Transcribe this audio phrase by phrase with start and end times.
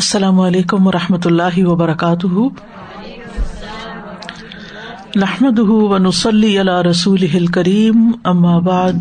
[0.00, 2.48] السلام علیکم و رحمۃ اللہ وبرکاتہ۔
[5.16, 8.12] نحمد ونسلی علی رسول کریم
[8.58, 8.92] بعد،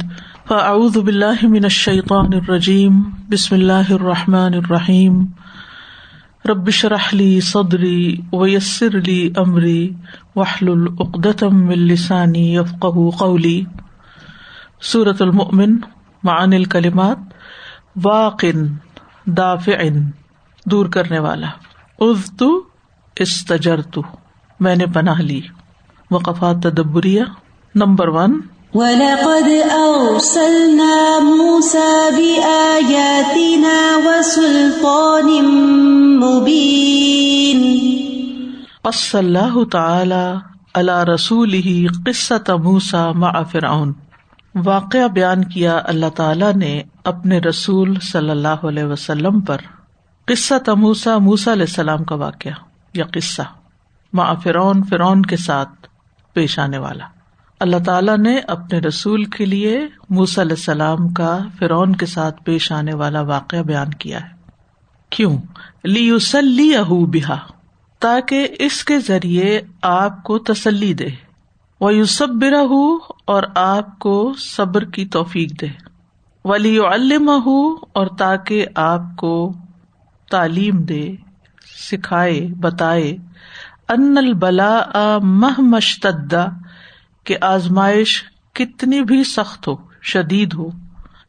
[0.48, 5.26] فاعوذ باللہ من الشیطان الرجیم، بسم اللہ الرحمٰن الرحیم۔
[6.46, 9.94] ربش رحلی صدری ویسر علی عمری
[10.36, 12.86] وحل العقدم السانی یفق
[13.20, 13.64] قولی۔
[14.82, 15.78] صورت المؤمن
[16.24, 17.18] معن الکلمات،
[18.04, 18.68] واقن،
[19.26, 20.10] دافعن۔
[20.72, 21.48] دور کرنے والا۔
[22.00, 22.64] از تو
[23.16, 24.02] استجر تو
[24.60, 25.42] میں نے پناہ لی۔
[26.12, 27.24] وقفات تدبریہ
[27.76, 28.42] نمبر ون۔
[28.74, 35.42] وَلَقَدْ أَرْسَلْنَا مُوسَى بِآيَاتِنَا وَسُلْطَانٍ
[36.24, 37.80] مُبِينٍ.
[38.82, 40.38] پس اللہ تعالی
[40.74, 43.94] علی رسولہ قصۃ موسیٰ مع فرعون۔
[44.56, 49.58] واقعہ بیان کیا اللہ تعالی نے اپنے رسول صلی اللہ علیہ وسلم پر۔
[50.30, 52.52] قصہ تموسا موسا علیہ السلام کا واقعہ،
[52.94, 53.42] یا قصہ۔
[54.14, 55.88] ماں فرعون فرعون کے ساتھ
[56.34, 57.06] پیش آنے والا۔
[57.60, 62.72] اللہ تعالیٰ نے اپنے رسول کے لیے موسا علیہ السلام کا فرعون کے ساتھ پیش
[62.72, 64.28] آنے والا واقعہ بیان کیا ہے۔
[65.10, 65.38] کیوں؟
[65.84, 67.38] لی اہو بہا،
[68.00, 71.08] تاکہ اس کے ذریعے آپ کو تسلی دے۔
[71.80, 72.62] وہ یوسب برا
[73.26, 75.68] اور آپ کو صبر کی توفیق دے۔
[76.46, 77.30] ولی علم
[77.94, 79.54] اور تاکہ آپ کو
[80.30, 81.16] تعلیم دے،
[81.92, 83.18] سکھائے، بتائے۔
[83.90, 84.84] ان البلا
[85.24, 86.46] مہ مشتدا
[87.24, 90.70] کہ آزمائش کتنی بھی سخت ہو، شدید ہو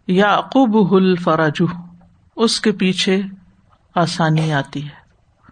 [0.06, 1.62] یا عقوب الفراج
[2.36, 3.22] اس کے پیچھے
[3.94, 5.00] آسانی آتی ہے۔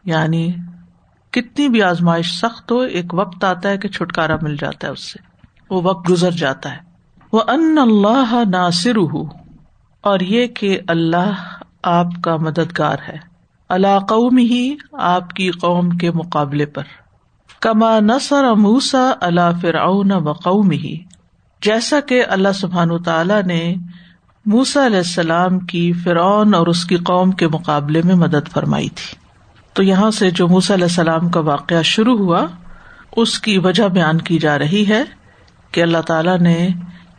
[0.04, 0.54] یعنی
[1.30, 5.12] کتنی بھی آزمائش سخت ہو، ایک وقت آتا ہے کہ چھٹکارا مل جاتا ہے اس
[5.12, 5.18] سے۔
[5.70, 6.78] وہ وقت گزر جاتا ہے۔
[7.32, 9.22] وہ ان اللہ ناصر ہو
[10.00, 13.37] اور یہ کہ اللہ آپ کا مددگار ہے۔
[13.68, 16.82] اللہ قوم ہی آپ کی قوم کے مقابلے پر۔
[17.60, 20.98] کما نسر موسا اللہ فرعون و قوم ہی
[21.62, 23.74] جیسا کہ اللہ سبحان تعالی نے
[24.46, 29.16] موسا علیہ السلام کی فرعون اور اس کی قوم کے مقابلے میں مدد فرمائی تھی۔
[29.72, 32.46] تو یہاں سے جو موسا علیہ السلام کا واقعہ شروع ہوا،
[33.16, 35.04] اس کی وجہ بیان کی جا رہی ہے
[35.70, 36.68] کہ اللہ تعالیٰ نے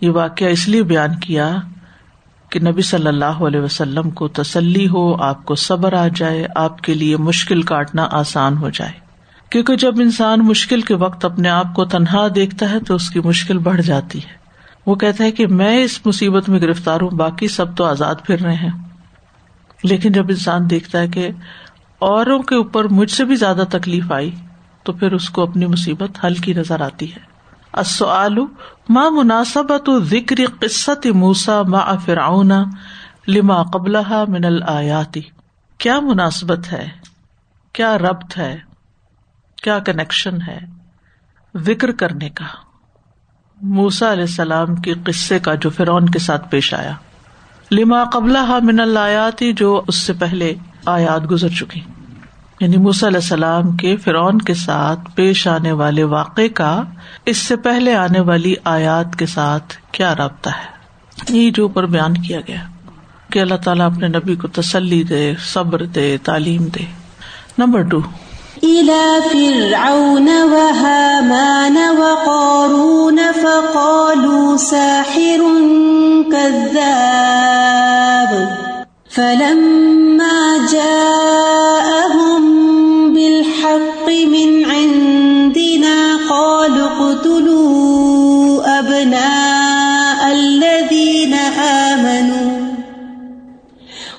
[0.02, 1.56] یہ واقعہ اس لیے بیان کیا
[2.50, 6.82] کہ نبی صلی اللہ علیہ وسلم کو تسلی ہو، آپ کو صبر آ جائے، آپ
[6.82, 8.92] کے لیے مشکل کاٹنا آسان ہو جائے۔
[9.50, 13.20] کیونکہ جب انسان مشکل کے وقت اپنے آپ کو تنہا دیکھتا ہے تو اس کی
[13.20, 14.34] مشکل بڑھ جاتی ہے۔
[14.86, 18.42] وہ کہتا ہے کہ میں اس مصیبت میں گرفتار ہوں، باقی سب تو آزاد پھر
[18.42, 18.70] رہے ہیں۔
[19.84, 21.30] لیکن جب انسان دیکھتا ہے کہ
[22.00, 24.32] اوروں کے اوپر مجھ سے بھی زیادہ تکلیف آئی،
[24.84, 27.39] تو پھر اس کو اپنی مصیبت حل کی نظر آتی ہے۔
[28.90, 32.52] ماں مناسبت ذکر قصت موسا ما فرعون
[33.28, 33.98] لما قبل
[34.28, 35.22] من الآیاتی
[35.78, 36.90] کیا مناسبت ہے؟
[37.74, 38.60] کیا ربط ہے؟
[39.64, 40.60] کیا کنیکشن ہے؟
[41.58, 42.46] ذکر کرنے کا۔
[43.62, 46.94] موسا علیہ السلام کے قصے کا جو فرعون کے ساتھ پیش آیا۔
[47.72, 50.54] لما قبل من الآیاتی جو اس سے پہلے
[50.86, 51.82] آیات گزر چکی۔
[52.60, 56.84] یعنی موسی علیہ السلام کے فرعون کے ساتھ پیش آنے والے واقع کا
[57.26, 60.80] اس سے پہلے آنے والی آیات کے ساتھ کیا رابطہ ہے؟
[61.30, 62.60] یہ جو اوپر بیان کیا گیا
[63.30, 66.86] کہ اللہ تعالیٰ اپنے نبی کو تسلی دے، صبر دے، تعلیم دے۔
[67.58, 68.00] نمبر ٹو
[79.16, 81.89] فلما جاءهم بالحق
[84.26, 92.60] من عندنا قالوا اقتلوا أبناء الذين آمنوا.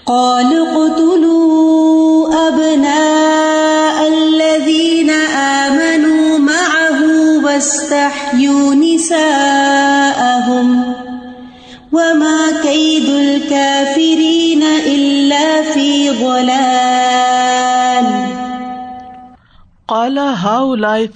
[0.06, 7.00] قالوا اقتلوا أبناء الذين آمنوا معه
[7.44, 10.84] واستحيوا نساءهم.
[11.92, 13.79] وما كيد الكافرين
[20.10, 21.06] قالا ہاؤ لائے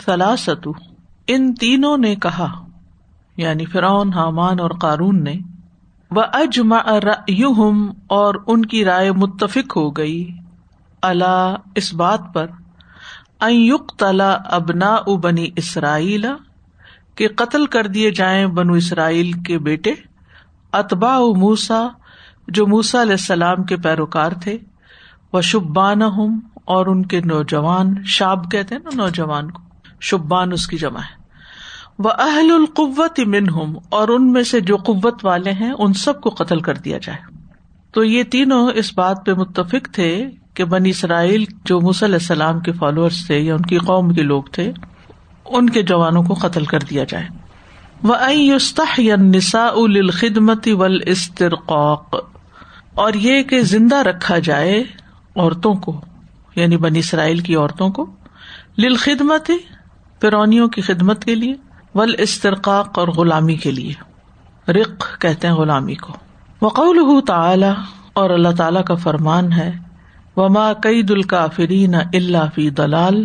[1.27, 2.49] ان تینوں نے کہا
[3.37, 5.35] یعنی فرعون، حامان اور قارون نے
[6.11, 6.79] وہ اجما
[7.29, 10.37] یوہم اور ان کی رائے متفق ہو گئی
[11.03, 12.47] اللہ اس بات پر
[13.41, 16.27] ایوک تلا ابنا بنی اسرائیل
[17.15, 19.95] کے قتل کر دیے جائیں بنو اسرائیل کے بیٹے
[20.73, 21.89] اتبا موسا
[22.49, 24.59] جو موسا علیہ السلام کے پیروکار تھے
[25.33, 29.63] وہ شبان ہوں اور ان کے نوجوان شاب کہتے نا نوجوان کو،
[30.01, 31.25] شبان اس کی جمع ہے۔
[31.99, 36.21] وہ اہل القوت من ہوں اور ان میں سے جو قوت والے ہیں، ان سب
[36.21, 37.19] کو قتل کر دیا جائے۔
[37.93, 42.73] تو یہ تینوں اس بات پہ متفق تھے کہ بنی اسرائیل جو علیہ السلام کے
[42.73, 44.73] فالوورس تھے یا ان کی قوم کے لوگ تھے،
[45.45, 47.27] ان کے جوانوں کو قتل کر دیا جائے۔
[48.03, 48.15] وہ
[49.17, 52.15] نسا الخدمتی ول استرقاق
[52.95, 54.85] اور یہ کہ زندہ رکھا جائے
[55.37, 56.01] عورتوں کو۔
[56.57, 58.07] یعنی بنی اسرائیل کی عورتوں کو
[58.79, 59.51] لل خدمت
[60.21, 61.55] فرونیوں کی خدمت کے لیے
[61.95, 63.93] ول استرقاق اور غلامی کے لیے۔
[64.73, 66.13] رق کہتے ہیں غلامی کو۔
[66.63, 67.67] وقول تعالی،
[68.13, 69.73] اور اللہ تعالی کا فرمان ہے،
[70.37, 73.25] وما کئی دل کافرین اللہ فی دلال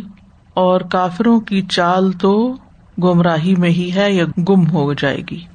[0.53, 2.57] اور کافروں کی چال تو
[3.03, 5.45] گمراہی میں ہی ہے یا گم ہو جائے گی۔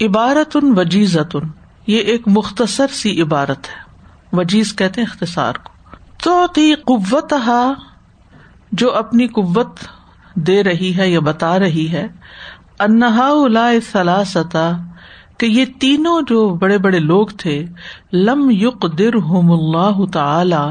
[0.00, 1.48] عبارت ان وجیزت ان
[1.86, 3.90] یہ ایک مختصر سی عبارت ہے۔
[4.32, 5.79] وجیز کہتے اختصار کو۔
[6.22, 6.44] تو
[6.86, 7.34] قوت
[8.72, 9.80] جو اپنی قوت
[10.34, 12.06] دے رہی ہے یا بتا رہی ہے،
[12.80, 13.28] انہا
[13.92, 14.70] سلاستا،
[15.38, 17.64] کہ یہ تینوں جو بڑے بڑے لوگ تھے،
[18.12, 20.64] لم یق در ہوم اللہ تعالی،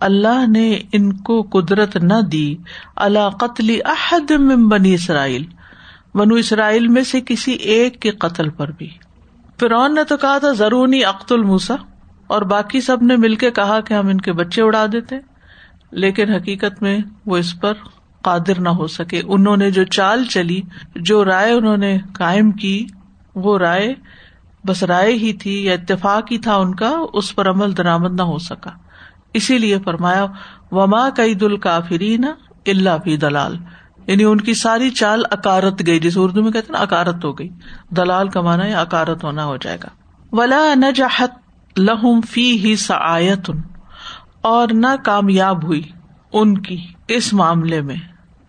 [0.00, 2.56] اللہ نے ان کو قدرت نہ دی
[2.96, 4.32] اللہ قتل احد
[4.70, 5.44] بنی اسرائیل،
[6.14, 8.88] بنو اسرائیل میں سے کسی ایک کے قتل پر بھی۔
[9.60, 11.74] فرعون نے تو کہا تھا ضرونی اخت الموسا
[12.30, 15.16] اور باقی سب نے مل کے کہا کہ ہم ان کے بچے اڑا دیتے،
[15.90, 17.72] لیکن حقیقت میں وہ اس پر
[18.22, 20.62] قادر نہ ہو سکے۔ انہوں نے جو چال چلی،
[20.96, 22.86] جو رائے انہوں نے کائم کی،
[23.34, 23.94] وہ رائے
[24.66, 28.22] بس رائے ہی تھی یا اتفاق ہی تھا ان کا، اس پر عمل درامد نہ
[28.22, 28.70] ہو سکا۔
[29.34, 30.26] اسی لیے فرمایا،
[30.70, 32.34] وما کئی دل کافری نا
[32.66, 33.56] اللہ فی دلال۔
[34.06, 37.48] یعنی ان کی ساری چال اکارت گئی جس اردو میں کہتے نا، اکارت ہو گئی۔
[37.90, 39.88] دلال کا مانا یا اکارت ہونا ہو جائے گا۔
[40.32, 41.30] ولا نہ جہت
[41.78, 43.50] لہم فی ہی سایت
[44.40, 45.82] اور نہ کامیاب ہوئی
[46.32, 47.96] ان کی اس معاملے میں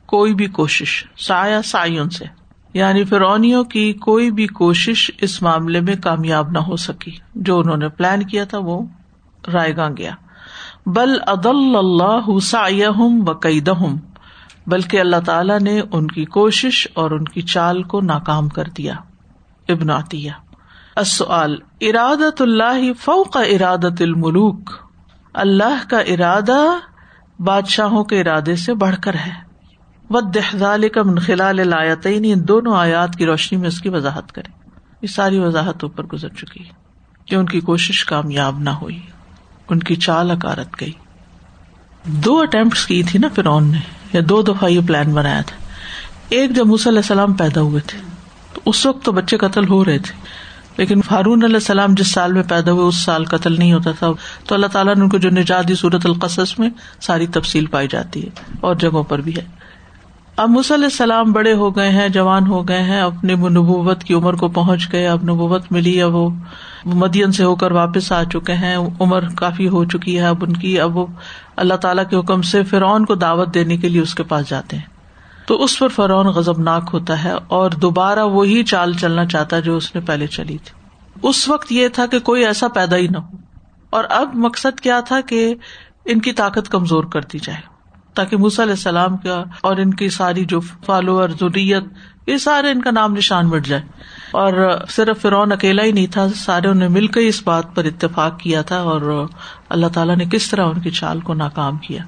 [0.05, 2.25] کوئی بھی کوشش سایہ سائن سے۔
[2.73, 7.77] یعنی فرونیوں کی کوئی بھی کوشش اس معاملے میں کامیاب نہ ہو سکی۔ جو انہوں
[7.77, 8.81] نے پلان کیا تھا وہ
[9.53, 10.11] رائے گاہ گیا۔
[10.85, 13.95] بل عدل اللہ سم و قیدہم
[14.67, 18.93] بلکہ اللہ تعالیٰ نے ان کی کوشش اور ان کی چال کو ناکام کر دیا۔
[19.69, 20.31] ابن عطیہ۔
[20.95, 24.69] السؤال ارادت اللہ فوق ارادت الملوک
[25.33, 26.77] اللہ کا ارادہ
[27.39, 29.31] بادشاہوں کے ارادے سے بڑھ کر ہے۔
[30.09, 34.51] ودال کا منخلا لایتین ان دونوں آیات کی روشنی میں اس کی وضاحت کرے
[35.01, 36.63] یہ ساری وضاحت اوپر گزر چکی
[37.25, 38.99] کہ ان کی کوشش کامیاب نہ ہوئی،
[39.69, 40.91] ان کی چال اکارت گئی۔
[42.03, 43.79] دو اٹمپٹ کی تھی نا فرعون نے،
[44.13, 45.57] یا دو دفعہ یہ پلان بنایا تھا۔
[46.29, 47.99] ایک جب علیہ السلام پیدا ہوئے تھے،
[48.53, 50.40] تو اس وقت تو بچے قتل ہو رہے تھے۔
[50.77, 54.07] لیکن فارون علیہ السلام جس سال میں پیدا ہوئے، اس سال قتل نہیں ہوتا تھا۔
[54.47, 56.69] تو اللہ تعالیٰ نے ان کو جو نجات صورت القصص میں،
[57.01, 58.29] ساری تفصیل پائی جاتی ہے
[58.61, 59.61] اور جگہوں پر بھی ہے۔
[60.37, 64.33] اب علیہ السلام بڑے ہو گئے ہیں، جوان ہو گئے ہیں اپنی نبوت کی عمر
[64.33, 66.29] کو پہنچ گئے، اب نبوت ملی، اب وہ
[66.85, 70.53] مدین سے ہو کر واپس آ چکے ہیں۔ عمر کافی ہو چکی ہے اب ان
[70.53, 71.05] کی، اب وہ
[71.55, 74.77] اللہ تعالیٰ کے حکم سے فرعون کو دعوت دینے کے لیے اس کے پاس جاتے
[74.77, 75.00] ہیں۔
[75.45, 79.61] تو اس پر فرعون غزب ناک ہوتا ہے اور دوبارہ وہی چال چلنا چاہتا ہے
[79.61, 80.81] جو اس نے پہلے چلی تھی۔
[81.23, 83.37] اس وقت یہ تھا کہ کوئی ایسا پیدا ہی نہ ہو۔
[83.89, 85.55] اور اب مقصد کیا تھا کہ
[86.05, 87.59] ان کی طاقت کمزور کر دی جائے،
[88.13, 91.83] تاکہ علیہ السلام کا اور ان کی ساری جو فالوور ضروریت
[92.27, 93.81] یہ سارے ان کا نام نشان مٹ جائے۔
[94.31, 98.39] اور صرف فرعون اکیلا ہی نہیں تھا، سارے نے مل کر اس بات پر اتفاق
[98.39, 99.25] کیا تھا اور
[99.69, 102.03] اللہ تعالیٰ نے کس طرح ان کی چال کو ناکام کیا۔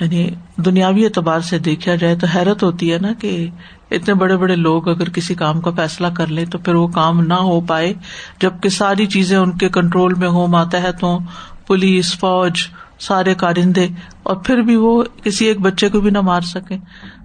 [0.00, 3.50] یعنی دنیاوی اعتبار سے دیکھا جائے تو حیرت ہوتی ہے نا کہ
[3.90, 7.20] اتنے بڑے بڑے لوگ اگر کسی کام کا فیصلہ کر لیں تو پھر وہ کام
[7.20, 7.94] نہ ہو پائے۔
[8.40, 11.18] جبکہ ساری چیزیں ان کے کنٹرول میں ہو ماتحتوں،
[11.66, 12.52] پولیس، فوج،
[13.00, 13.88] سارے کارندے،
[14.22, 16.76] اور پھر بھی وہ کسی ایک بچے کو بھی نہ مار سکے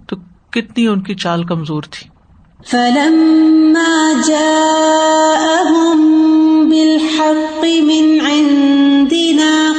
[0.06, 0.16] تو
[0.50, 2.10] کتنی ان کی چال کمزور تھی۔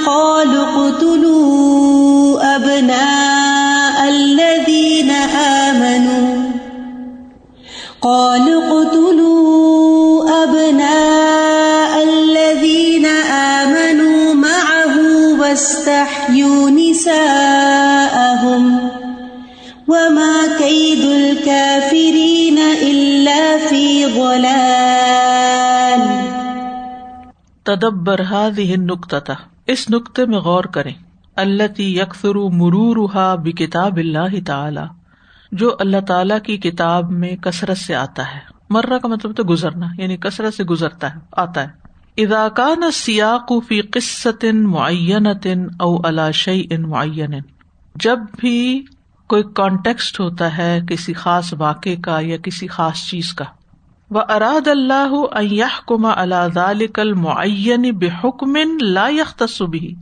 [0.05, 1.60] قالوا
[27.75, 29.33] تدبر هذه النقطة،
[29.67, 30.93] اس نقطے میں غور کریں۔
[31.35, 34.81] التي يكثر مرورها بكتاب الله تعالی،
[35.51, 39.85] جو اللہ تعالی کی کتاب میں کثرت سے آتا ہے۔ مرہ کا مطلب تو گزرنا
[39.97, 41.81] یعنی کثرت سے گزرتا ہے، آتا ہے۔
[42.17, 45.27] اداکان سیاق فی قصت معین
[45.79, 47.33] او علاشی ان معین
[47.95, 48.85] جب بھی
[49.27, 53.45] کوئی کانٹیکسٹ ہوتا ہے کسی خاص واقع کا یا کسی خاص چیز کا
[54.11, 58.09] وہ اراد اللہ کما اللہ کل معین بے
[58.81, 59.09] لا
[59.65, 59.95] بھی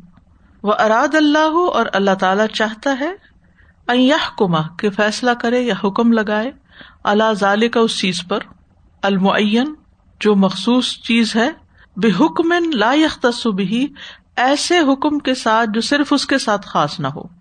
[0.64, 3.12] وہ اراد اللہ اور اللہ تعالی چاہتا ہے
[4.38, 6.52] کما کہ فیصلہ کرے یا حکم لگائے
[7.04, 8.40] اللہ ظال کا اس چیز پر۔
[9.02, 9.74] المعین
[10.20, 11.50] جو مخصوص چیز ہے
[11.98, 12.94] بے حکم لا
[13.56, 13.88] بھی
[14.36, 17.39] ایسے حکم کے ساتھ جو صرف اس کے ساتھ خاص نہ ہو۔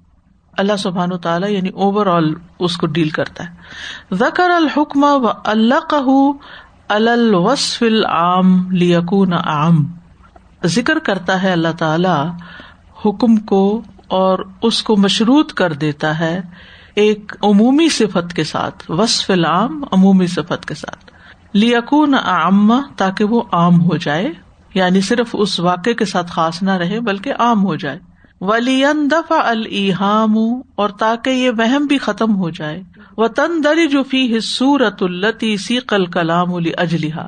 [0.59, 4.15] اللہ سبحان و تعالیٰ یعنی اوور آل اس کو ڈیل کرتا ہے.
[4.15, 6.01] زکر الحکم و اللہ کا
[6.89, 9.85] الوصف العام لیکون عام.
[10.65, 12.17] ذکر کرتا ہے اللہ تعالی
[13.07, 16.41] حکم کو اور اس کو مشروط کر دیتا ہے
[16.95, 21.11] ایک عمومی صفت کے ساتھ، وصف العام عمومی صفت کے ساتھ.
[21.53, 24.33] لیکون عام تاکہ وہ عام ہو جائے
[24.75, 27.99] یعنی صرف اس واقع کے ساتھ خاص نہ رہے بلکہ عام ہو جائے.
[28.41, 30.35] ولی دفع الحام
[30.75, 32.83] اور تاکہ یہ وہم بھی ختم ہو جائے۔
[33.17, 37.27] و تن دری جو حصورت التی سی کل کلام اجلحا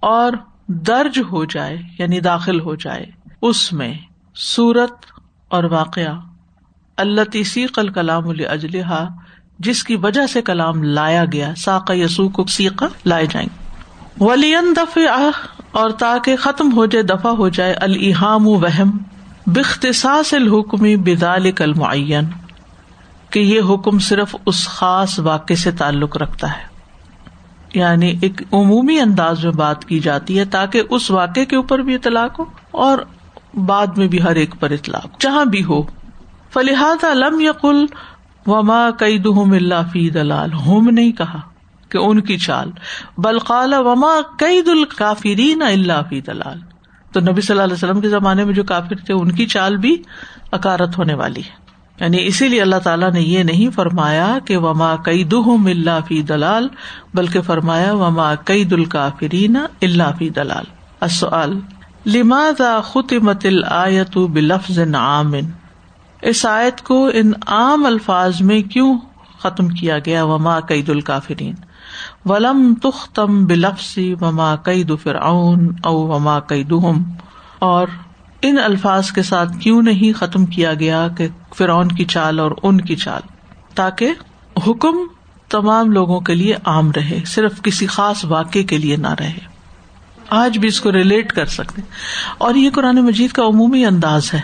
[0.00, 0.32] اور
[0.66, 3.06] درج ہو جائے یعنی داخل ہو جائے،
[3.42, 3.94] اس میں
[4.34, 4.94] سورت
[5.48, 6.20] اور واقعہ۔
[6.96, 9.04] اللہ سی کل کلام اجلحا
[9.58, 13.48] جس کی وجہ سے کلام لایا گیا، ساق یسو کو سیقا لائے جائیں۔
[14.20, 15.30] ولی دفع
[15.70, 18.98] اور تاکہ ختم ہو جائے دفاع ہو جائے الحام وہم۔
[19.46, 22.24] بختصاص الحکمی بدال کل معین
[23.30, 26.66] کہ یہ حکم صرف اس خاص واقع سے تعلق رکھتا ہے۔
[27.74, 31.94] یعنی ایک عمومی انداز میں بات کی جاتی ہے تاکہ اس واقع کے اوپر بھی
[31.94, 32.98] اطلاق ہو اور
[33.54, 35.82] بعد میں بھی ہر ایک پر اطلاق جہاں بھی ہو۔
[36.52, 37.86] فلحاد علم یقل
[38.46, 41.40] وما کئی اللہ فی دلال۔ ہوم نہیں کہا
[41.88, 42.70] کہ ان کی چال
[43.18, 44.84] بلقال وما کئی دل
[45.62, 46.75] اللہ فی دلال۔
[47.12, 49.76] تو نبی صلی اللہ علیہ وسلم کے زمانے میں جو کافر تھے، ان کی چال
[49.76, 50.02] بھی
[50.52, 51.66] اکارت ہونے والی۔ ہے
[52.00, 56.22] یعنی اسی لیے اللہ تعالیٰ نے یہ نہیں فرمایا کہ وما کئی دم اللہ فی
[56.22, 56.68] دلال،
[57.14, 60.64] بلکہ فرمایا وما کئی دل کافرین اللہ فی دلال
[62.06, 65.34] لماز خطمت الآیت بلفظ عام؟
[66.22, 68.98] اس آیت کو ان عام الفاظ میں کیوں
[69.38, 71.54] ختم کیا گیا؟ وما کئی دل کافرین
[72.24, 77.02] ولم تختم بلفسی وما کئی دو فرعون او وما کئی دہم
[77.58, 77.88] اور
[78.42, 82.80] ان الفاظ کے ساتھ کیوں نہیں ختم کیا گیا کہ فرعون کی چال اور ان
[82.80, 83.20] کی چال؟
[83.74, 84.14] تاکہ
[84.66, 84.96] حکم
[85.48, 89.56] تمام لوگوں کے لیے عام رہے، صرف کسی خاص واقع کے لیے نہ رہے۔
[90.30, 91.82] آج بھی اس کو ریلیٹ کر سکتے
[92.38, 94.40] اور یہ قرآن مجید کا عمومی انداز ہے۔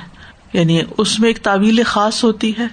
[0.52, 2.66] یعنی اس میں ایک تعویل خاص ہوتی ہے۔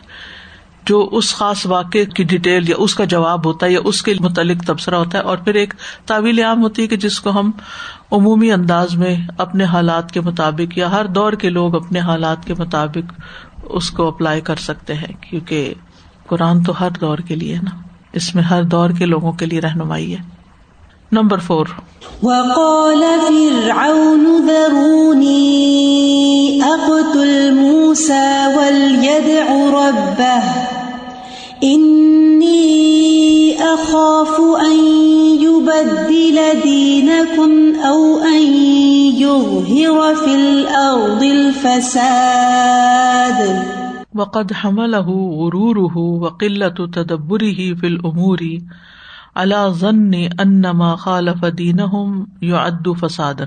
[0.90, 4.14] جو اس خاص واقع کی ڈیٹیل یا اس کا جواب ہوتا ہے یا اس کے
[4.20, 5.74] متعلق تبصرہ ہوتا ہے اور پھر ایک
[6.06, 7.52] تعویل عام ہوتی ہے کہ جس کو ہم
[8.12, 12.54] عمومی انداز میں اپنے حالات کے مطابق یا ہر دور کے لوگ اپنے حالات کے
[12.60, 13.22] مطابق
[13.64, 15.74] اس کو اپلائی کر سکتے ہیں، کیونکہ
[16.28, 17.78] قرآن تو ہر دور کے لیے نا۔
[18.14, 20.22] اس میں ہر دور کے لوگوں کے لیے رہنمائی ہے۔
[21.12, 21.66] Number four.
[22.24, 25.60] وقال فرعون ذروني
[26.60, 30.79] أقتل موسى وليدع ربه.
[31.64, 34.80] إني أخاف أن
[35.42, 37.52] يبدل دينكم
[37.86, 38.44] أو أن
[39.18, 42.10] يظهر في الأرض الفساد.
[44.16, 45.10] وقد حمله
[45.42, 48.40] غروره وقلة تدبره في الأمور.
[49.36, 51.80] اللہ ضن انما خالف دین
[52.42, 53.42] یو ادو فساد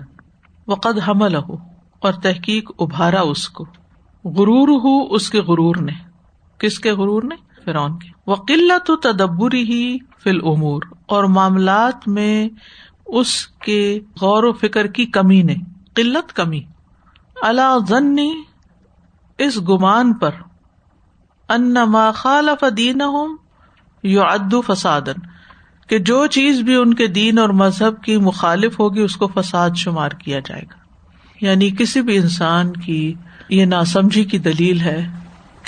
[0.68, 1.54] وقد حمل ہو
[1.98, 3.64] اور تحقیق ابھارا اس کو.
[4.24, 5.92] غرور ہو اس کے غرور نے.
[6.58, 12.08] کس کے غرور نے؟ فرعون کے۔ وہ قلت و تدبری ہی فل امور اور معاملات
[12.08, 12.48] میں
[13.06, 15.54] اس کے غور و فکر کی کمی نے،
[15.94, 16.60] قلت کمی۔
[17.42, 18.16] اللہ ضن
[19.38, 20.30] اس گمان پر۔
[21.48, 23.00] انما خالف دین
[24.02, 25.20] یو ادو فسادن
[25.88, 29.70] کہ جو چیز بھی ان کے دین اور مذہب کی مخالف ہوگی، اس کو فساد
[29.76, 30.74] شمار کیا جائے گا۔
[31.40, 33.14] یعنی کسی بھی انسان کی
[33.48, 35.08] یہ ناسمجھی کی دلیل ہے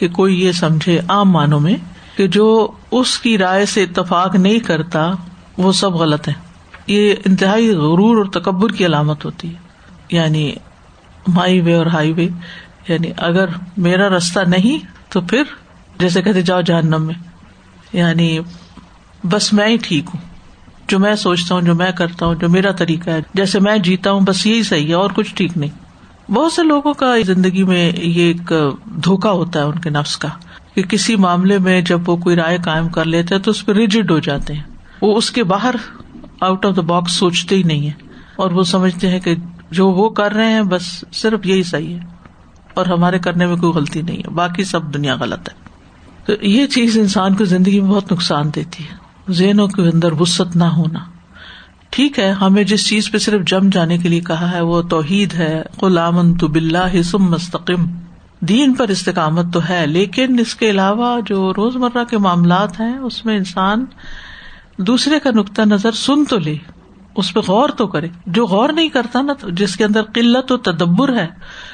[0.06, 1.76] کہ کوئی یہ سمجھے عام معنوں میں
[2.16, 5.10] کہ جو اس کی رائے سے اتفاق نہیں کرتا،
[5.58, 6.32] وہ سب غلط ہے
[6.86, 9.54] یہ انتہائی غرور اور تکبر کی علامت ہوتی ہے۔
[10.10, 10.52] یعنی
[11.28, 12.28] مائی وے اور ہائی وے
[12.88, 13.44] یعنی اگر
[13.76, 15.42] میرا رستہ نہیں تو پھر
[15.98, 17.14] جیسے کہتے جاؤ جہنم میں۔
[17.92, 18.38] یعنی
[19.24, 20.20] بس میں ہی ٹھیک ہوں۔
[20.88, 24.10] جو میں سوچتا ہوں، جو میں کرتا ہوں، جو میرا طریقہ ہے، جیسے میں جیتا
[24.10, 25.83] ہوں، بس یہی صحیح ہے، اور کچھ ٹھیک نہیں۔
[26.28, 28.52] بہت سے لوگوں کا زندگی میں یہ ایک
[29.04, 30.28] دھوکا ہوتا ہے ان کے نفس کا،
[30.74, 33.72] کہ کسی معاملے میں جب وہ کوئی رائے قائم کر لیتے ہیں تو اس پہ
[33.72, 34.62] ریجڈ ہو جاتے ہیں۔
[35.02, 35.74] وہ اس کے باہر
[36.40, 37.92] آؤٹ آف دا باکس سوچتے ہی نہیں ہے
[38.36, 39.34] اور وہ سمجھتے ہیں کہ
[39.70, 42.00] جو وہ کر رہے ہیں بس صرف یہی صحیح ہے۔
[42.74, 45.54] اور ہمارے کرنے میں کوئی غلطی نہیں ہے۔ باقی سب دنیا غلط ہے۔
[46.26, 48.94] تو یہ چیز انسان کو زندگی میں بہت نقصان دیتی ہے۔
[49.32, 50.98] ذہنوں کے اندر وسط نہ ہونا۔
[51.94, 55.34] ٹھیک ہے، ہمیں جس چیز پہ صرف جم جانے کے لیے کہا ہے، وہ توحید
[55.34, 57.86] ہے۔ غلام تو بلّہ سم مستقم
[58.40, 62.98] دین پر استقامت تو ہے، لیکن اس کے علاوہ جو روز مرہ کے معاملات ہیں،
[62.98, 63.84] اس میں انسان
[64.78, 66.56] دوسرے کا نقطۂ نظر سن تو لے،
[67.16, 70.56] اس پہ غور تو کرے۔ جو غور نہیں کرتا نا، جس کے اندر قلت و
[70.56, 71.26] تدبر ہے،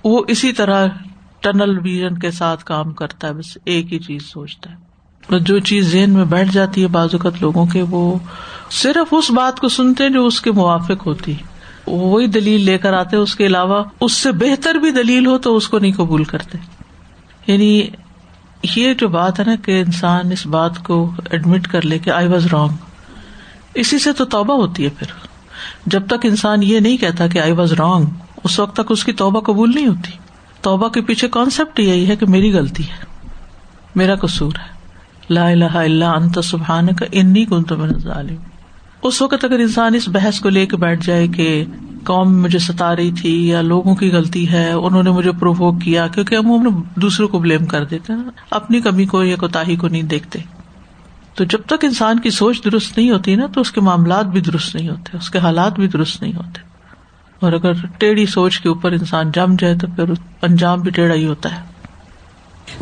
[0.04, 0.86] وہ اسی طرح
[1.40, 4.89] ٹنل ویژن کے ساتھ کام کرتا ہے، بس ایک ہی چیز سوچتا ہے۔
[5.38, 8.18] جو چیز ذہن میں بیٹھ جاتی ہے بعض اوقات لوگوں کے، وہ
[8.70, 11.34] صرف اس بات کو سنتے جو اس کے موافق ہوتی۔
[11.86, 15.56] وہی دلیل لے کر آتے اس کے علاوہ اس سے بہتر بھی دلیل ہو تو
[15.56, 16.58] اس کو نہیں قبول کرتے۔
[17.46, 17.86] یعنی
[18.76, 22.28] یہ جو بات ہے نا کہ انسان اس بات کو ایڈمٹ کر لے کہ آئی
[22.28, 22.68] واز رانگ
[23.74, 25.06] اسی سے تو توبہ ہوتی ہے پھر۔
[25.86, 28.04] جب تک انسان یہ نہیں کہتا کہ آئی واز رانگ
[28.44, 30.10] اس وقت تک اس کی توبہ قبول نہیں ہوتی۔
[30.60, 33.04] توبہ کے پیچھے کانسیپٹ یہی ہے کہ میری غلطی ہے،
[33.94, 34.69] میرا قصور ہے۔
[35.30, 38.36] لا الہ الا انت سبحان کا انی کن تو ظالم
[39.02, 41.64] اس وقت اگر انسان اس بحث کو لے کے بیٹھ جائے کہ
[42.04, 46.06] قوم مجھے ستا رہی تھی یا لوگوں کی غلطی ہے، انہوں نے مجھے پرووک کیا،
[46.06, 48.20] کیونکہ ہم ہم دوسروں کو بلیم کر دیتے ہیں،
[48.50, 50.38] اپنی کمی کو یا کوتا کو نہیں دیکھتے۔
[51.34, 54.40] تو جب تک انسان کی سوچ درست نہیں ہوتی نا، تو اس کے معاملات بھی
[54.40, 56.60] درست نہیں ہوتے، اس کے حالات بھی درست نہیں ہوتے۔
[57.40, 60.04] اور اگر ٹیڑھی سوچ کے اوپر انسان جم جائے تو پھر
[60.42, 61.69] انجام بھی ٹیڑھا ہی ہوتا ہے۔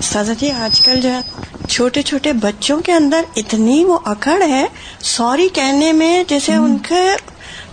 [0.02, 1.20] سازا جی آج کل جو ہے
[1.68, 4.64] چھوٹے چھوٹے بچوں کے اندر اتنی وہ اکڑ ہے
[5.00, 7.02] سوری کہنے میں جیسے ان کے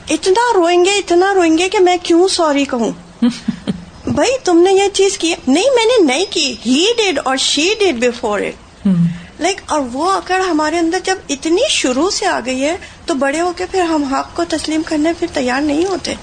[0.09, 2.91] اتنا روئیں گے اتنا روئیں گے کہ میں کیوں سوری کہوں؟
[4.07, 7.73] بھائی تم نے یہ چیز کی نہیں میں نے نہیں کی ہی ڈیڈ اور she
[7.79, 8.87] dead before it
[9.39, 13.41] like اور وہ اکڑ ہمارے اندر جب اتنی شروع سے آ گئی ہے تو بڑے
[13.41, 16.13] ہو کے پھر ہم حق کو تسلیم کرنے پھر تیار نہیں ہوتے۔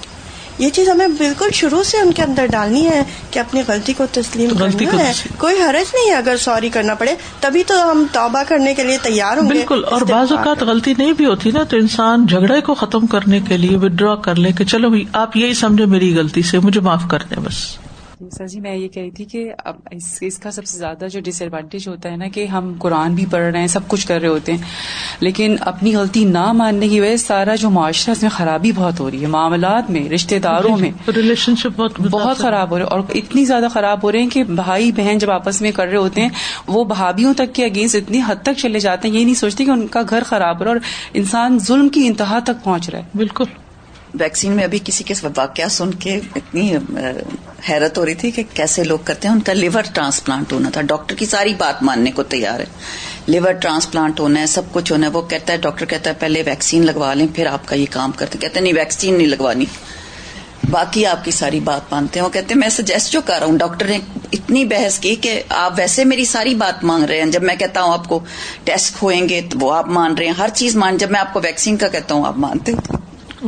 [0.63, 4.05] یہ چیز ہمیں بالکل شروع سے ان کے اندر ڈالنی ہے کہ اپنی غلطی کو
[4.13, 8.43] تسلیم کرنا ہے۔ کوئی حرج نہیں ہے اگر سوری کرنا پڑے تبھی تو ہم توبہ
[8.49, 11.77] کرنے کے لیے تیار ہوں بالکل اور بعض اوقات غلطی نہیں بھی ہوتی نا تو
[11.77, 15.85] انسان جھگڑے کو ختم کرنے کے لیے ودرا کر لے کہ چلو آپ یہی سمجھے
[15.85, 17.82] میری غلطی سے مجھے معاف کر دیں بس۔
[18.31, 19.77] سر جی میں یہ کہہ رہی تھی کہ اب
[20.21, 23.27] اس کا سب سے زیادہ جو ڈس ایڈوانٹیج ہوتا ہے نا کہ ہم قرآن بھی
[23.27, 24.59] پڑھ رہے ہیں سب کچھ کر رہے ہوتے ہیں۔
[25.21, 29.01] لیکن اپنی غلطی نہ ماننے کی وجہ سے سارا جو معاشرہ اس میں خرابی بہت
[29.01, 33.01] ہو رہی ہے۔ معاملات میں رشتے داروں میں ریلیشن شپ بہت خراب ہو رہے اور
[33.15, 36.21] اتنی زیادہ خراب ہو رہے ہیں کہ بھائی بہن جب آپس میں کر رہے ہوتے
[36.21, 36.29] ہیں
[36.67, 39.71] وہ بھابھیوں تک کے اگینسٹ اتنی حد تک چلے جاتے ہیں یہ نہیں سوچتے کہ
[39.71, 40.81] ان کا گھر خراب ہو رہا اور
[41.15, 43.45] انسان ظلم کی انتہا تک پہنچ رہا ہے۔ بالکل۔
[44.21, 46.77] ویکسین میں ابھی کسی کے واقعہ سن کے اتنی
[47.69, 50.83] حیرت ہو رہی تھی کہ کیسے لوگ کرتے ہیں۔ ان کا لیور ٹرانسپلانٹ ہونا تھا۔
[50.83, 52.65] ڈاکٹر کی ساری بات ماننے کو تیار ہے۔
[53.27, 56.43] لیور ٹرانسپلانٹ ہونا ہے، سب کچھ ہونا ہے۔ وہ کہتا ہے، ڈاکٹر کہتا ہے، پہلے
[56.47, 59.65] ویکسین لگوا لیں، پھر آپ کا یہ کام کرتے کہتے ہیں، نہیں ویکسین نہیں لگوانی۔
[60.71, 63.47] باقی آپ کی ساری بات مانتے ہیں۔ وہ کہتے ہیں، میں سجیسٹ جو کر رہا
[63.47, 63.99] ہوں، ڈاکٹر نے
[64.33, 67.83] اتنی بحث کی کہ آپ ویسے میری ساری بات مانگ رہے ہیں۔ جب میں کہتا
[67.83, 68.21] ہوں آپ کو
[68.65, 71.33] ٹیسٹ ہوئیں گے تو وہ آپ مان رہے ہیں۔ ہر چیز مان، جب میں آپ
[71.33, 72.73] کو ویکسین کا کہتا ہوں، آپ مانتے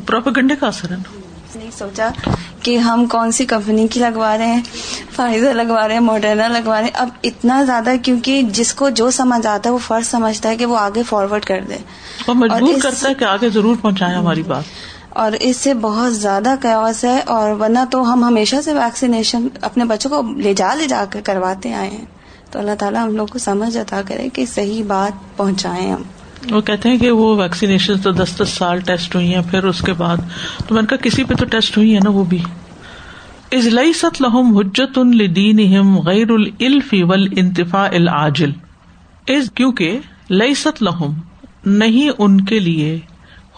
[0.06, 1.18] پروپیگنڈے کا اثر ہے نا۔
[1.54, 2.08] نہیں سوچا
[2.62, 4.62] کہ ہم کون سی کمپنی کی لگوا رہے ہیں
[5.16, 9.10] فائزر لگوا رہے ہیں ماڈرنا لگوا رہے ہیں۔ اب اتنا زیادہ کیونکہ جس کو جو
[9.10, 12.74] سمجھ آتا ہے وہ فرض سمجھتا ہے کہ وہ آگے فارورڈ کر دے۔ اور مجبور
[12.82, 14.64] کرتا ہے کہ آگے ضرور پہنچائے ہماری بات۔
[15.08, 19.84] اور اس سے بہت زیادہ قیاس ہے اور ورنہ تو ہم ہمیشہ سے ویکسینیشن اپنے
[19.84, 22.04] بچوں کو لے جا لے جا کر کرواتے آئے ہیں۔
[22.50, 26.02] تو اللہ تعالیٰ ہم لوگ کو سمجھ عطا کرے کہ صحیح بات پہنچائیں ہم۔
[26.50, 29.80] وہ کہتے ہیں کہ وہ ویکسینیشن تو دس دس سال ٹیسٹ ہوئی ہیں، پھر اس
[29.80, 30.16] کے بعد
[30.66, 32.38] تو میں نے کہا کسی پہ تو ٹیسٹ ہوئی ہے نا وہ بھی۔
[33.52, 38.50] از لئی ست لہم حجت ان لدین غیر الفی ول انتفا العاجل۔
[39.28, 39.98] از کیونکہ
[40.30, 41.12] لئی ست لہم
[41.66, 43.00] نہیں ان کے لیے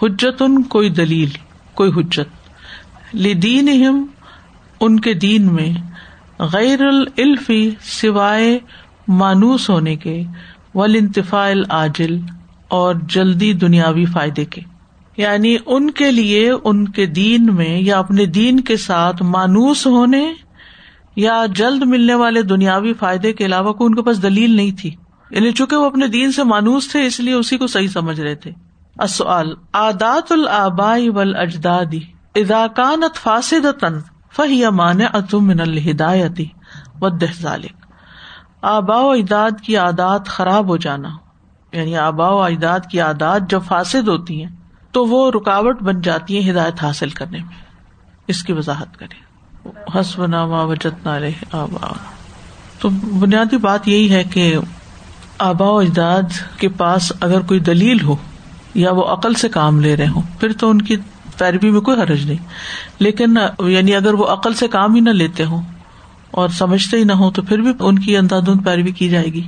[0.03, 1.29] حجت ان کوئی دلیل،
[1.75, 4.07] کوئی حجت۔ لدین
[4.81, 5.73] ان کے دین میں
[6.39, 6.81] غیر
[7.17, 8.59] الفی سوائے
[9.09, 10.23] مانوس ہونے کے
[10.75, 12.19] ول انتفا العاجل۔
[12.69, 14.61] اور جلدی دنیاوی فائدے کے۔
[15.17, 20.33] یعنی ان کے لیے ان کے دین میں یا اپنے دین کے ساتھ مانوس ہونے
[21.17, 24.95] یا جلد ملنے والے دنیاوی فائدے کے علاوہ کوئی ان کے پاس دلیل نہیں تھی۔
[25.31, 28.35] یعنی چونکہ وہ اپنے دین سے مانوس تھے، اس لیے اسی کو صحیح سمجھ رہے
[28.35, 28.51] تھے۔
[28.99, 32.01] اصل آدات الآبائی ول اجدادی
[32.35, 33.99] اداکانت فاسد تن
[34.37, 36.45] فہی مان اتم من الہدایتی
[37.01, 37.07] و
[38.63, 41.09] آبا و اجداد کی عادات خراب ہو جانا۔
[41.77, 44.51] یعنی آبا و اجداد کی عادات جب فاسد ہوتی ہیں،
[44.93, 47.67] تو وہ رکاوٹ بن جاتی ہے ہدایت حاصل کرنے میں۔
[48.29, 49.27] اس کی وضاحت کرے
[49.95, 51.93] حسب نامہ وجت نہ رہے آبا
[52.79, 54.55] تو بنیادی بات یہی ہے کہ
[55.39, 58.17] آبا و اجداد کے پاس اگر کوئی دلیل ہو
[58.75, 60.97] یا وہ عقل سے کام لے رہے ہوں، پھر تو ان کی
[61.39, 62.47] پیروی میں کوئی حرج نہیں۔
[62.99, 65.63] لیکن یعنی اگر وہ عقل سے کام ہی نہ لیتے ہوں
[66.31, 69.47] اور سمجھتے ہی نہ ہو تو پھر بھی ان کی انداز پیروی کی جائے گی۔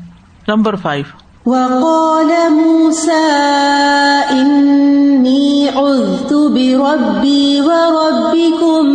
[0.49, 1.28] Number five.
[1.47, 3.27] وقال موسى
[4.31, 8.87] إني عذت بربي وربكم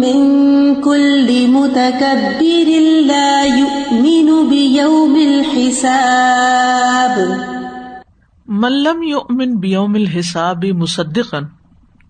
[0.00, 2.66] من كل متكبر
[3.06, 7.38] لا يؤمن بيوم الحساب.
[8.46, 11.38] ملم یؤمن بیوم الحساب مصدقا،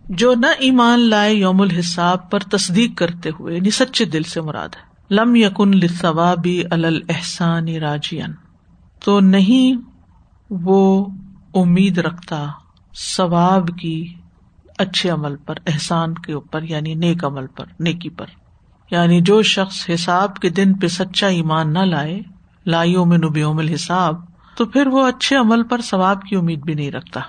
[0.08, 4.68] جو نہ ایمان لائے یوم الحساب پر تصدیق کرتے ہوئے یعنی سچے دل سے مراد
[4.68, 4.82] ہے.
[5.10, 8.49] لم یقن لثوابی الحسان راجین
[9.04, 9.80] تو نہیں
[10.50, 11.06] وہ
[11.54, 12.46] امید رکھتا
[13.16, 14.14] ثواب کی
[14.78, 18.26] اچھے عمل پر، احسان کے اوپر یعنی نیک عمل پر، نیکی پر۔
[18.90, 22.20] یعنی جو شخص حساب کے دن پہ سچا ایمان نہ لائے
[22.66, 24.14] لائیوں میں نبیوم الحساب،
[24.56, 27.20] تو پھر وہ اچھے عمل پر ثواب کی امید بھی نہیں رکھتا۔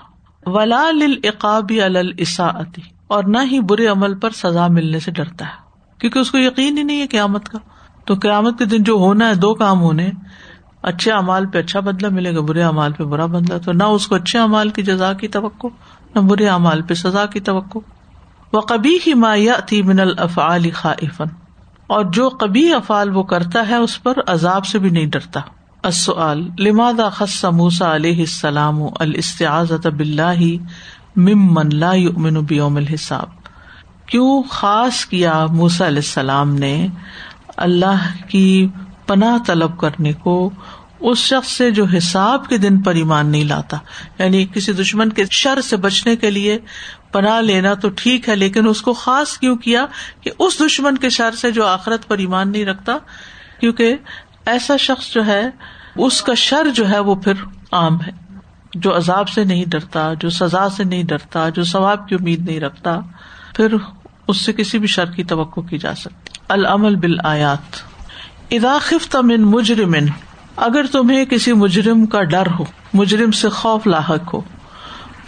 [0.46, 5.62] ولا للعقاب الاساءتی اور نہ ہی برے عمل پر سزا ملنے سے ڈرتا ہے۔
[5.98, 7.58] کیونکہ اس کو یقین ہی نہیں ہے قیامت کا۔
[8.04, 10.10] تو قیامت کے دن جو ہونا ہے، دو کام ہونے۔
[10.82, 14.06] اچھے امال پہ اچھا بدلا ملے گا، برے امال پہ برا بدلا تو نہ اس
[14.06, 15.66] کو اچھے امال کی جزا کی توقع،
[16.14, 17.78] نہ برے امال پہ سزا کی توقع۔
[18.52, 21.24] وہ کبھی ہی مایا من الفعال خائفن
[21.86, 25.40] اور جو کبھی افعال وہ کرتا ہے، اس پر عذاب سے بھی نہیں ڈرتا۔
[25.82, 30.54] السؤال، لماذا خص موسا علیہ السلام الاستعاذة بالله
[31.16, 33.26] ممن لا يؤمن بيوم الحساب؟
[34.06, 36.86] کیوں خاص کیا موسا علیہ السلام نے
[37.56, 38.66] اللہ کی
[39.06, 40.50] پناہ طلب کرنے کو
[41.02, 43.76] اس شخص سے جو حساب کے دن پر ایمان نہیں لاتا۔
[44.18, 46.58] یعنی کسی دشمن کے شر سے بچنے کے لیے
[47.12, 49.86] پناہ لینا تو ٹھیک ہے، لیکن اس کو خاص کیوں کیا
[50.20, 52.98] کہ اس دشمن کے شر سے جو آخرت پر ایمان نہیں رکھتا؟
[53.60, 53.96] کیونکہ
[54.46, 55.50] ایسا شخص جو ہے،
[55.96, 57.32] اس کا شر جو ہے وہ پھر
[57.72, 58.10] عام ہے۔
[58.74, 62.60] جو عذاب سے نہیں ڈرتا، جو سزا سے نہیں ڈرتا، جو ثواب کی امید نہیں
[62.60, 63.00] رکھتا،
[63.56, 63.74] پھر
[64.28, 67.76] اس سے کسی بھی شر کی توقع کی جا سکتی۔ العمل بال آیات
[68.50, 70.06] اداخت من مجرمن
[70.56, 74.40] اگر تمہیں کسی مجرم کا ڈر ہو، مجرم سے خوف لاحق ہو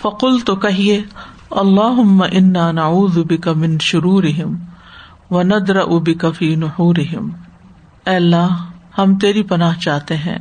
[0.03, 1.03] فقل تو کہیے
[1.51, 2.01] اللہ
[2.33, 4.57] انا نعوذ بک من شرورہم
[5.31, 7.29] و ندر بک فی نحورہم۔
[8.07, 8.49] اے اللہ،
[8.99, 10.39] ہم تیری پناہ چاہتے ہیں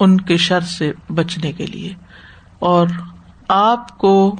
[0.00, 1.94] ان کے شر سے بچنے کے لیے،
[2.58, 2.86] اور
[3.48, 4.36] آپ کو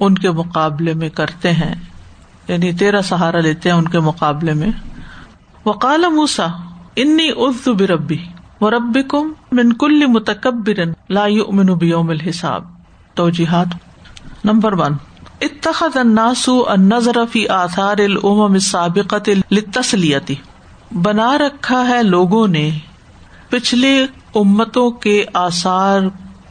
[0.00, 1.74] ان کے مقابلے میں کرتے ہیں۔
[2.48, 4.70] یعنی تیرا سہارا لیتے ہیں ان کے مقابلے میں۔
[5.66, 6.46] وقال موسا
[6.96, 8.18] انی ارد بربی
[8.70, 12.64] رب کم من کل متکبر لا یؤمن بیوم الحساب۔
[13.14, 13.66] توجیحات
[14.44, 14.92] نمبر ون۔
[15.40, 20.34] اتخذ الناس النظر فی آثار الامم السابقۃ للتسلیتی
[20.92, 22.70] بنا رکھا ہے لوگوں نے
[23.48, 26.00] پچھلے امتوں کے آثار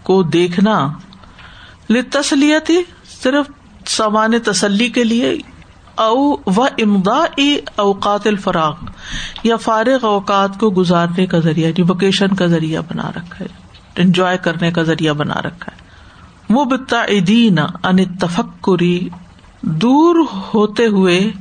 [0.04, 0.89] کو دیکھنا۔
[1.89, 2.82] لتسلیتی
[3.24, 3.45] صرف
[3.89, 5.38] سامان تسلی کے لیے
[5.95, 7.41] او و امدا
[7.75, 8.73] اوقات الفراغ
[9.43, 13.45] یا فارغ اوقات کو گزارنے کا ذریعہ یعنی وکیشن کا ذریعہ بنا رکھا ہے
[13.95, 15.82] انجوائے کرنے کا ذریعہ بنا رکھا ہے۔
[16.54, 19.10] مبتعدین ان تفکری
[19.62, 20.15] دور
[20.54, 21.32] ہوتے ہوئے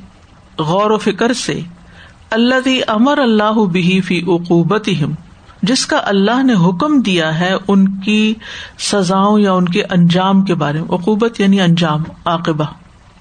[0.59, 1.61] غور و فکر سے
[2.31, 4.89] اللہ امر اللہ بھی فی عقوبت
[5.63, 8.35] جس کا اللہ نے حکم دیا ہے ان کی
[8.79, 12.65] سزاؤں یا ان کے انجام کے بارے میں، عقوبت یعنی انجام، عاقبہ۔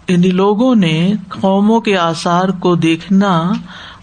[0.09, 3.51] یعنی لوگوں نے قوموں کے آثار کو دیکھنا،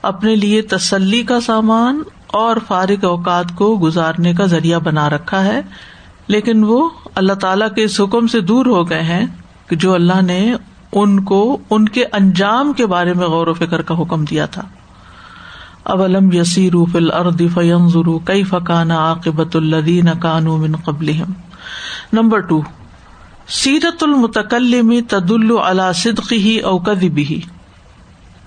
[0.02, 5.60] اپنے لیے تسلی کا سامان اور فارغ اوقات کو گزارنے کا ذریعہ بنا رکھا ہے۔
[6.26, 9.26] لیکن وہ اللہ تعالی کے اس حکم سے دور ہو گئے ہیں
[9.68, 10.54] کہ جو اللہ نے
[10.92, 14.62] ان کو ان کے انجام کے بارے میں غور و فکر کا حکم دیا تھا۔
[15.84, 21.12] اب علم یسی روف الرد فیم ضرو کئی فقان عاقبت الدین کانو من قبل
[22.12, 22.60] نمبر ٹو
[23.48, 25.32] سیرت المتکلم تد
[25.64, 27.40] اللہ صدقی ہی اوکدی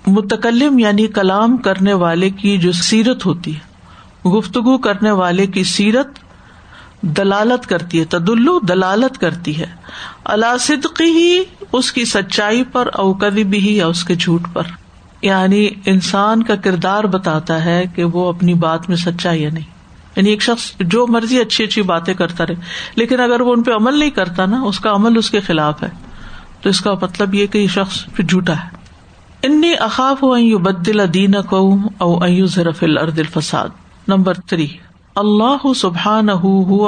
[0.07, 3.69] متکلم یعنی کلام کرنے والے کی جو سیرت ہوتی ہے۔
[4.29, 6.07] گفتگو کرنے والے کی سیرت
[7.01, 8.29] دلالت کرتی ہے تد
[8.67, 9.65] دلالت کرتی ہے۔
[10.23, 14.63] اللہ صدقی ہی اس کی سچائی پر اوکدی بھی یا اس کے جھوٹ پر۔
[15.21, 19.78] یعنی انسان کا کردار بتاتا ہے کہ وہ اپنی بات میں سچا یا نہیں۔
[20.19, 22.55] یعنی ایک شخص جو مرضی اچھی اچھی باتیں کرتا رہے،
[22.95, 25.83] لیکن اگر وہ ان پہ عمل نہیں کرتا نا، اس کا عمل اس کے خلاف
[25.83, 25.89] ہے۔
[26.61, 28.69] تو اس کا مطلب یہ کہ یہ شخص پھر جھوٹا ہے۔
[29.43, 31.35] انی اخاف ہو بدل دین
[31.97, 33.67] او الرد الفساد۔
[34.07, 34.67] نمبر تھری
[35.15, 36.27] اللہ سبحان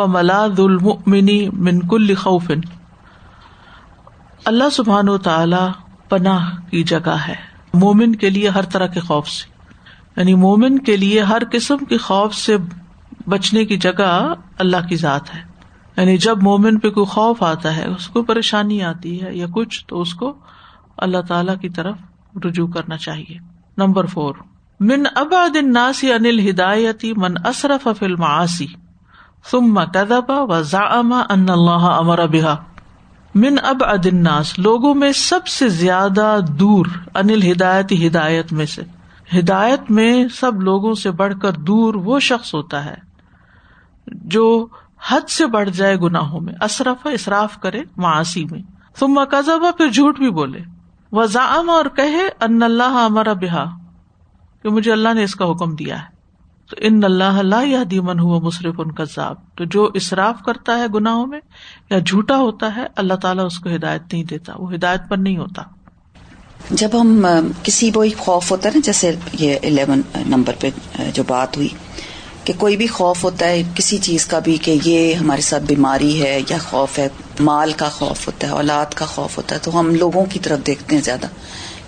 [0.07, 2.51] ملاد المنی من کل خوف۔
[4.45, 5.71] اللہ سبحان و تعالی
[6.09, 7.35] پناہ کی جگہ ہے۔
[7.73, 9.49] مومن کے لیے ہر طرح کے خوف سے
[10.17, 12.57] یعنی مومن کے لیے ہر قسم کے خوف سے
[13.27, 15.41] بچنے کی جگہ اللہ کی ذات ہے۔
[15.97, 19.85] یعنی جب مومن پہ کوئی خوف آتا ہے، اس کو پریشانی آتی ہے یا کچھ،
[19.87, 20.33] تو اس کو
[20.97, 21.97] اللہ تعالی کی طرف
[22.45, 23.37] رجوع کرنا چاہیے۔
[23.77, 24.35] Number four.
[24.79, 28.67] من اباد ناسی انل ہدایتی من اصرف فلم آسی
[29.51, 32.55] ثم کدبا و زاما ان اللہ امر بحا
[33.35, 38.81] من اب ادناس لوگوں میں سب سے زیادہ دور انل ہدایتی ہدایت میں سے۔
[39.39, 43.10] ہدایت میں سب لوگوں سے بڑھ کر دور وہ شخص ہوتا ہے
[44.11, 44.67] جو
[45.09, 48.61] حد سے بڑھ جائے گناہوں میں اصرف اصراف کرے معاشی میں۔
[48.99, 50.59] تم مقزبہ پھر جھوٹ بھی بولے۔
[51.11, 53.65] وہ زام اور کہے، ان اللہ ہمارا بہا،
[54.63, 56.21] کہ مجھے اللہ نے اس کا حکم دیا ہے۔
[56.69, 60.85] تو ان اللہ اللہ یا دیمن ہوا مصرف ان کا تو جو اصراف کرتا ہے
[60.95, 61.39] گناہوں میں
[61.89, 65.37] یا جھوٹا ہوتا ہے، اللہ تعالیٰ اس کو ہدایت نہیں دیتا، وہ ہدایت پر نہیں
[65.37, 65.63] ہوتا۔
[66.69, 67.25] جب ہم
[67.63, 70.69] کسی وہی خوف ہوتا ہے نا، جیسے یہ الیون نمبر پہ
[71.13, 71.67] جو بات ہوئی
[72.43, 76.21] کہ کوئی بھی خوف ہوتا ہے کسی چیز کا بھی کہ یہ ہمارے ساتھ بیماری
[76.21, 77.07] ہے یا خوف ہے
[77.39, 80.59] مال کا خوف ہوتا ہے اولاد کا خوف ہوتا ہے تو ہم لوگوں کی طرف
[80.67, 81.27] دیکھتے ہیں زیادہ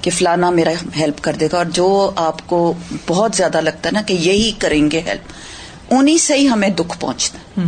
[0.02, 2.74] کہ فلانا میرا ہیلپ کر دے گا اور جو آپ کو
[3.08, 5.32] بہت زیادہ لگتا ہے نا کہ یہی کریں گے ہیلپ
[5.92, 7.64] انہیں سے ہی ہمیں دکھ پہنچتا ہے۔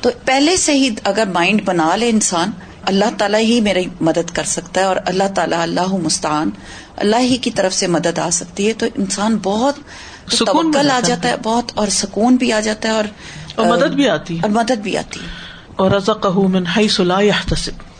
[0.00, 2.50] تو پہلے سے ہی اگر مائنڈ بنا لے انسان
[2.82, 6.50] اللہ تعالیٰ ہی میری مدد کر سکتا ہے اور اللہ تعالیٰ اللہ مستعان
[6.96, 9.74] اللہ ہی کی طرف سے مدد آ سکتی ہے تو انسان بہت
[10.30, 13.04] سکون آ جاتا ہے بہت اور سکون بھی آ جاتا ہے اور
[13.66, 15.26] مدد بھی آتی ہے۔ اور مدد بھی آتی ہے۔
[15.76, 17.93] اور رضا کہ من حیث لا يحتسب